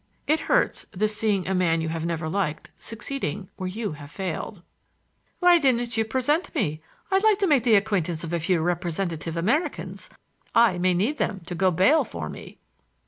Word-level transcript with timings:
It 0.25 0.39
hurts, 0.49 0.87
this 0.91 1.15
seeing 1.15 1.47
a 1.47 1.53
man 1.53 1.79
you 1.79 1.89
have 1.89 2.07
never 2.07 2.27
liked 2.27 2.71
succeeding 2.79 3.51
where 3.57 3.69
you 3.69 3.91
have 3.91 4.09
failed! 4.09 4.63
"Why 5.37 5.59
didn't 5.59 5.95
you 5.95 6.03
present 6.05 6.55
me? 6.55 6.81
I'd 7.11 7.23
like 7.23 7.37
to 7.37 7.45
make 7.45 7.63
the 7.65 7.75
acquaintance 7.75 8.23
of 8.23 8.33
a 8.33 8.39
few 8.39 8.61
representative 8.61 9.37
Americans,—I 9.37 10.79
may 10.79 10.95
need 10.95 11.19
them 11.19 11.41
to 11.45 11.53
go 11.53 11.69
bail 11.69 12.03
for 12.03 12.29
me." 12.31 12.57